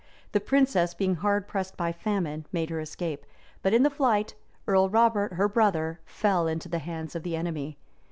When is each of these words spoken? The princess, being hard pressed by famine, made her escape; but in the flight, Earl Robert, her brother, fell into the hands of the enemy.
The 0.31 0.39
princess, 0.39 0.95
being 0.95 1.17
hard 1.17 1.47
pressed 1.47 1.77
by 1.77 1.91
famine, 1.91 2.47
made 2.51 2.71
her 2.71 2.79
escape; 2.79 3.23
but 3.61 3.71
in 3.71 3.83
the 3.83 3.89
flight, 3.91 4.33
Earl 4.65 4.89
Robert, 4.89 5.33
her 5.33 5.47
brother, 5.47 5.99
fell 6.07 6.47
into 6.47 6.67
the 6.67 6.79
hands 6.79 7.15
of 7.15 7.21
the 7.21 7.35
enemy. 7.35 7.77